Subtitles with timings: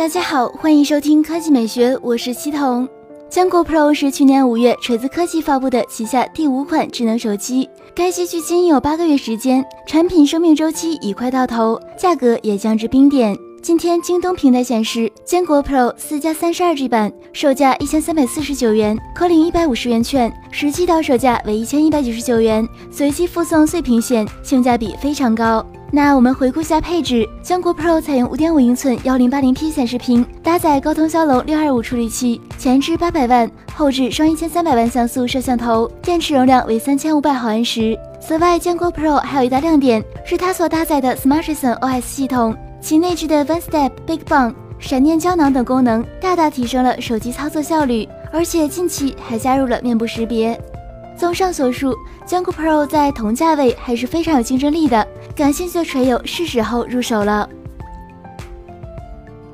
[0.00, 2.88] 大家好，欢迎收听科技美学，我是西彤。
[3.28, 13.36] 坚果 Pro 是去年五月锤子科技发布的旗下第五款智能手机，该机距今有八个月时间，产品生命周期已快到头，价格也降至冰点。
[13.62, 25.64] 今天京东平台显示，坚果 Pro 四加三十二 G 版售价一千三百四十九元，可领一百五十元券，实际到手价为一千一百九十九元，随机附送碎屏险，性价比非常高。
[25.92, 37.94] 那我们回顾下配置，坚果 Pro 采用五点五英寸幺零八零 P 显示屏，搭载高通骁龙六二五处理器，前置八百万，后置双一千三百万像素摄像头，电池容量为三千五百毫安时。
[38.22, 50.58] 此外，坚果 Pro 还有一大亮点是它所搭载的 Smartisan OS 系统，其内置的 OneStep Big Bang、闪电胶囊等功能，大大提升了手机操作效率，而且近期还加入了面部识别。
[51.16, 51.94] 综上所述，
[52.24, 55.06] 坚果 Pro 在同价位还是非常有竞争力的。
[55.36, 57.48] 感兴趣的锤友是时候入手了。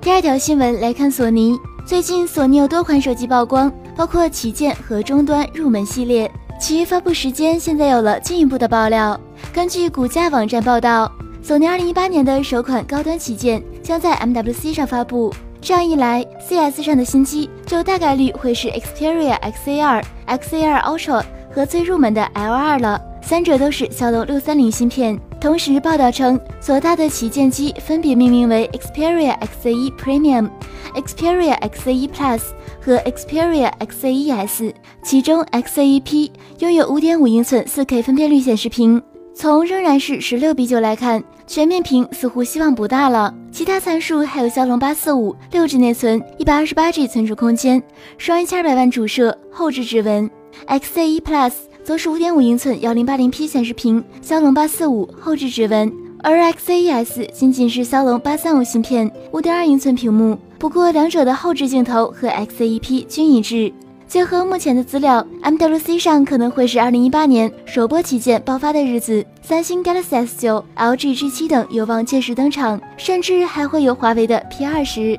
[0.00, 6.30] 第二条新闻来看，索尼最近索尼有多款手机曝光，包括旗舰和终端入门系列，
[6.60, 9.20] 其发布时间现在有了进一步的爆料。
[9.52, 11.10] 根据股价网站报道，
[11.46, 21.22] 索尼2018年的首款高端旗舰将在 MWC 上发布，这样一来，CS 上的新机就大概率会是 Xperia XA2、XA2 Ultra。
[21.54, 25.16] 和最入门的 L2 了，三者都是骁龙六三零芯片。
[25.40, 30.50] 同时，报道称所搭的旗舰机分别命名为 Xperia XA1 Premium、
[30.96, 32.40] Xperia XA1 Plus
[32.80, 34.74] 和 Xperia XA1S，
[35.04, 39.00] 其中 XA1P 拥有五点五英寸 4K 分辨率显示屏。
[39.38, 43.34] 从仍然是十六比九来看，全面屏似乎希望不大了。
[43.52, 47.82] 其他参数还有骁龙八四五、六 G 内存、一百二十八 G 存储空间、
[48.16, 50.30] 双一千二百万主摄、后置指纹。
[50.66, 51.52] XA1 Plus
[51.84, 55.92] 则是五点五英寸幺零八零 P 显示屏，骁龙八四五后置指纹，
[56.22, 60.38] 而 XA1S 仅仅是骁龙八三五芯片，五点二英寸屏幕。
[60.58, 63.70] 不过两者的后置镜头和 XA1P 均一致。
[64.08, 75.18] 结合目前的资料，MWC 上可能会是二零一八年首播旗舰爆发的日子，三星 Galaxy S 九、LG G 七等有望届时登场，甚至还会有华为的 P 二十。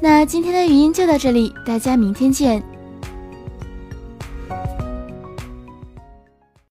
[0.00, 2.62] 那今天的语音就到这里，大家明天见。